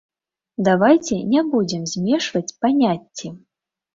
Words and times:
Давайце 0.67 1.15
не 1.33 1.43
будзем 1.51 1.83
змешваць 1.93 2.55
паняцці. 2.61 3.27